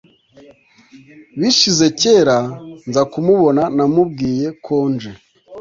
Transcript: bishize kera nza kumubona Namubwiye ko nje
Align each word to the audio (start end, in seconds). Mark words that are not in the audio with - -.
bishize 1.39 1.85
kera 1.99 2.37
nza 2.87 3.01
kumubona 3.11 3.61
Namubwiye 3.75 4.47
ko 4.65 4.75
nje 4.93 5.11